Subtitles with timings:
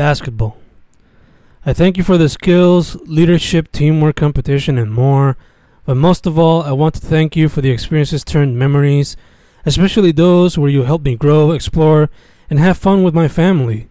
[0.00, 0.56] Basketball.
[1.66, 5.36] I thank you for the skills, leadership, teamwork, competition, and more.
[5.84, 9.14] But most of all, I want to thank you for the experiences turned memories,
[9.66, 12.08] especially those where you helped me grow, explore,
[12.48, 13.90] and have fun with my family.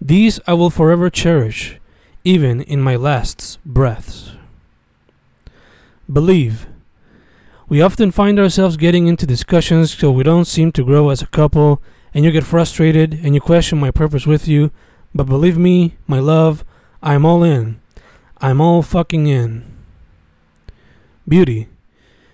[0.00, 1.78] These I will forever cherish,
[2.24, 4.32] even in my last breaths.
[6.12, 6.66] Believe.
[7.68, 11.28] We often find ourselves getting into discussions so we don't seem to grow as a
[11.28, 11.80] couple,
[12.12, 14.72] and you get frustrated and you question my purpose with you.
[15.16, 16.62] But believe me, my love,
[17.02, 17.80] I'm all in.
[18.38, 19.64] I'm all fucking in.
[21.26, 21.68] Beauty.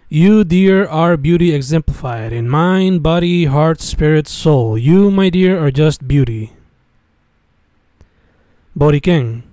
[0.09, 4.77] You, dear, are beauty exemplified in mind, body, heart, spirit, soul.
[4.77, 6.51] You, my dear, are just beauty.
[8.75, 9.45] Boriquén.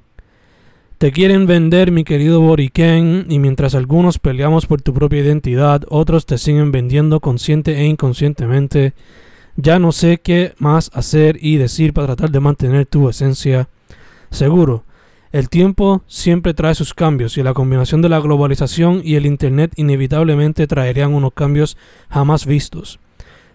[0.97, 6.25] Te quieren vender, mi querido Boriquén, y mientras algunos peleamos por tu propia identidad, otros
[6.25, 8.93] te siguen vendiendo consciente e inconscientemente.
[9.61, 13.67] Ya no sé qué más hacer y decir para tratar de mantener tu esencia.
[14.29, 14.85] Seguro,
[15.33, 19.73] el tiempo siempre trae sus cambios y la combinación de la globalización y el Internet
[19.75, 21.75] inevitablemente traerían unos cambios
[22.09, 23.01] jamás vistos.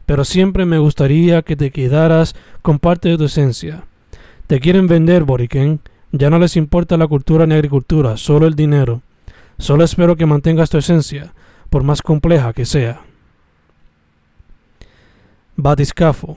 [0.04, 3.84] Pero siempre me gustaría que te quedaras con parte de tu esencia.
[4.46, 5.80] Te quieren vender, Boriken.
[6.12, 9.00] Ya no les importa la cultura ni agricultura, solo el dinero.
[9.56, 11.32] Solo espero que mantengas tu esencia,
[11.70, 13.00] por más compleja que sea.
[15.56, 16.36] Batiscafo.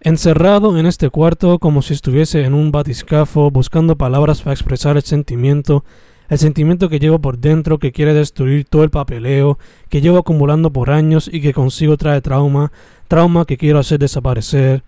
[0.00, 5.02] Encerrado en este cuarto como si estuviese en un batiscafo buscando palabras para expresar el
[5.02, 5.82] sentimiento,
[6.28, 10.70] el sentimiento que llevo por dentro que quiere destruir todo el papeleo que llevo acumulando
[10.70, 12.70] por años y que consigo trae trauma,
[13.08, 14.82] trauma que quiero hacer desaparecer.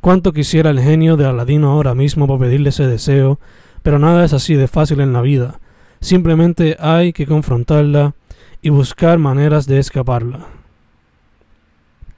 [0.00, 3.40] Cuánto quisiera el genio de Aladino ahora mismo para pedirle ese deseo,
[3.82, 5.58] pero nada es así de fácil en la vida.
[6.00, 8.14] Simplemente hay que confrontarla
[8.62, 10.46] y buscar maneras de escaparla.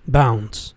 [0.08, 0.74] Bounce.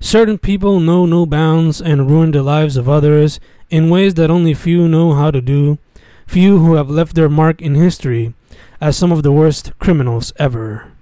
[0.00, 4.54] Certain people know no bounds and ruin the lives of others in ways that only
[4.54, 5.78] few know how to do,
[6.26, 8.34] few who have left their mark in history
[8.80, 10.92] as some of the worst criminals ever.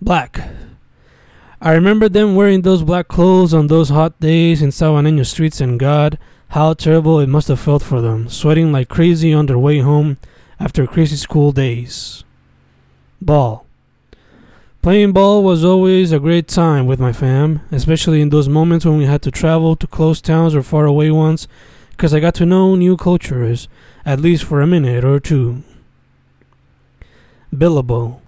[0.00, 0.48] Black.
[1.60, 5.78] I remember them wearing those black clothes on those hot days in Sabaneno streets, and
[5.78, 6.18] God,
[6.48, 10.18] how terrible it must have felt for them, sweating like crazy on their way home
[10.60, 12.24] after crazy school days.
[13.20, 13.65] Ball.
[14.86, 18.98] Playing ball was always a great time with my fam, especially in those moments when
[18.98, 21.48] we had to travel to close towns or far away ones,
[21.90, 23.66] because I got to know new cultures,
[24.04, 25.64] at least for a minute or two.
[27.52, 28.20] Billable.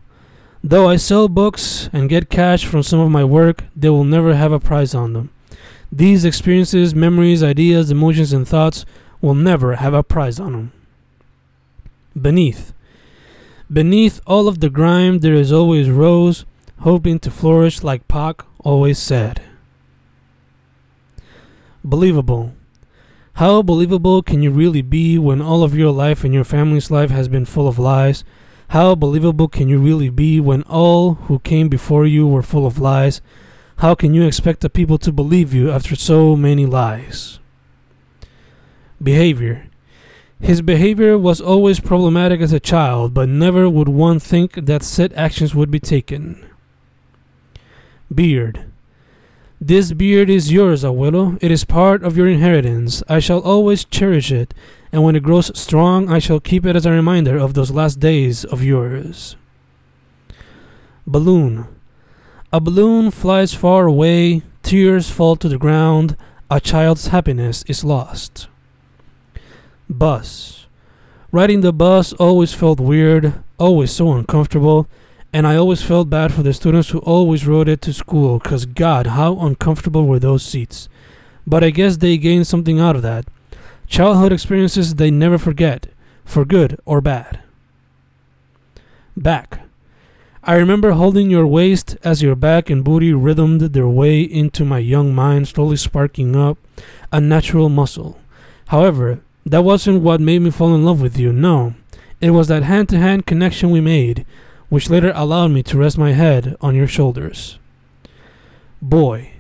[0.65, 4.35] Though I sell books and get cash from some of my work, they will never
[4.35, 5.31] have a price on them.
[5.93, 8.85] These experiences, memories, ideas, emotions, and thoughts
[9.21, 10.73] will never have a price on them.
[12.21, 12.73] Beneath.
[13.71, 16.47] Beneath all of the grime, there is always rose,
[16.81, 19.43] hoping to flourish like Pac always said.
[21.85, 22.55] Believable.
[23.35, 27.11] How believable can you really be when all of your life and your family's life
[27.11, 28.25] has been full of lies?
[28.69, 32.79] How believable can you really be when all who came before you were full of
[32.79, 33.21] lies?
[33.77, 37.39] How can you expect the people to believe you after so many lies?
[39.01, 39.68] Behavior.
[40.41, 45.13] His behavior was always problematic as a child, but never would one think that said
[45.15, 46.45] actions would be taken.
[48.15, 48.65] Beard.
[49.61, 51.37] This beard is yours, abuelo.
[51.43, 53.03] It is part of your inheritance.
[53.09, 54.55] I shall always cherish it,
[54.93, 57.99] and when it grows strong, I shall keep it as a reminder of those last
[57.99, 59.35] days of yours.
[61.07, 61.67] Balloon.
[62.53, 66.17] A balloon flies far away, tears fall to the ground,
[66.49, 68.47] a child's happiness is lost.
[69.89, 70.67] Bus.
[71.33, 74.87] Riding the bus always felt weird, always so uncomfortable,
[75.33, 78.67] and I always felt bad for the students who always rode it to school, because
[78.67, 80.89] God, how uncomfortable were those seats.
[81.47, 83.27] But I guess they gained something out of that.
[83.87, 85.87] Childhood experiences they never forget,
[86.25, 87.41] for good or bad.
[89.17, 89.61] Back.
[90.45, 94.79] I remember holding your waist as your back and booty rhythmed their way into my
[94.79, 96.59] young mind, slowly sparking up
[97.13, 98.19] a natural muscle.
[98.69, 101.75] However, that wasn't what made me fall in love with you, no.
[102.21, 104.27] It was that hand to hand connection we made,
[104.69, 107.59] which later allowed me to rest my head on your shoulders.
[108.83, 109.33] Boy.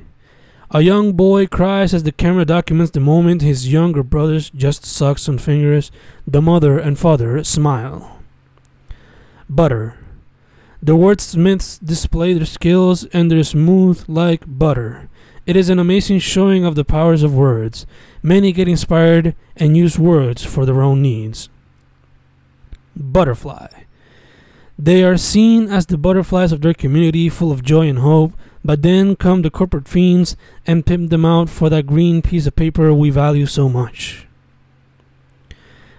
[0.70, 5.18] A young boy cries as the camera documents the moment his younger brothers just suck
[5.18, 5.90] some fingers.
[6.26, 8.18] The mother and father smile.
[9.48, 9.96] Butter.
[10.82, 15.08] The wordsmiths display their skills and they're smooth like butter.
[15.48, 17.86] It is an amazing showing of the powers of words.
[18.22, 21.48] Many get inspired and use words for their own needs.
[22.94, 23.68] Butterfly.
[24.78, 28.34] They are seen as the butterflies of their community, full of joy and hope.
[28.62, 30.36] But then come the corporate fiends
[30.66, 34.26] and pimp them out for that green piece of paper we value so much.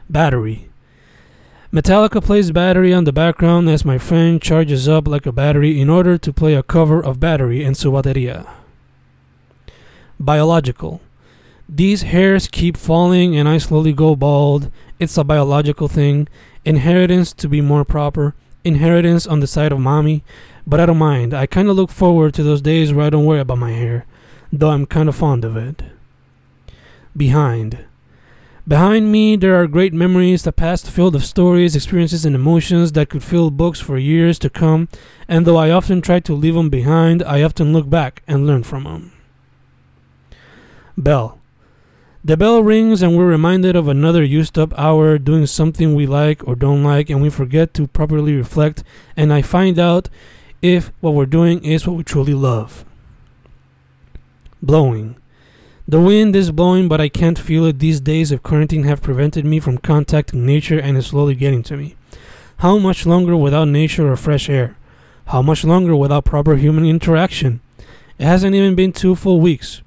[0.07, 0.69] Battery.
[1.73, 5.89] Metallica plays Battery on the background as my friend charges up like a battery in
[5.89, 8.58] order to play a cover of Battery en su batería.
[10.19, 11.01] Biological.
[11.69, 14.69] These hairs keep falling and I slowly go bald.
[14.99, 16.27] It's a biological thing.
[16.65, 18.35] Inheritance to be more proper.
[18.65, 20.23] Inheritance on the side of mommy.
[20.67, 21.33] But I don't mind.
[21.33, 24.05] I kind of look forward to those days where I don't worry about my hair,
[24.51, 25.83] though I'm kind of fond of it.
[27.15, 27.85] Behind.
[28.67, 33.09] Behind me, there are great memories, the past filled of stories, experiences, and emotions that
[33.09, 34.89] could fill books for years to come,
[35.27, 38.61] and though I often try to leave them behind, I often look back and learn
[38.61, 39.11] from them.
[40.99, 41.39] Bell.
[42.25, 46.45] The bell rings, and we're reminded of another used up hour doing something we like
[46.45, 48.83] or don't like, and we forget to properly reflect,
[49.15, 50.09] and I find out
[50.61, 52.83] if what we're doing is what we truly love.
[54.61, 55.15] Blowing.
[55.87, 57.79] The wind is blowing, but I can't feel it.
[57.79, 61.77] These days of quarantine have prevented me from contacting nature and is slowly getting to
[61.77, 61.95] me.
[62.57, 64.75] How much longer without nature or fresh air?
[65.27, 67.61] How much longer without proper human interaction?
[68.17, 69.81] It hasn't even been two full weeks.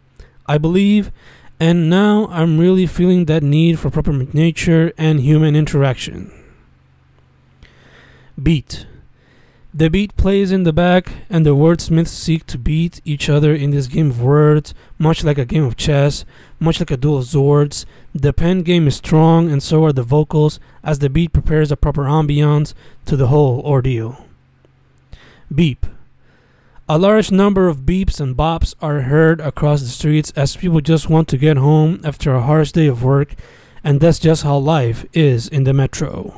[0.46, 1.12] I believe,
[1.60, 6.32] and now I'm really feeling that need for proper nature and human interaction.
[8.42, 8.86] Beat.
[9.74, 13.70] The beat plays in the back, and the wordsmiths seek to beat each other in
[13.70, 16.26] this game of words, much like a game of chess,
[16.60, 17.86] much like a duel of swords.
[18.14, 21.76] The pen game is strong, and so are the vocals, as the beat prepares a
[21.76, 22.74] proper ambiance
[23.06, 24.26] to the whole ordeal.
[25.54, 25.86] Beep.
[26.92, 31.08] A large number of beeps and bops are heard across the streets as people just
[31.08, 33.34] want to get home after a harsh day of work,
[33.82, 36.34] and that's just how life is in the metro.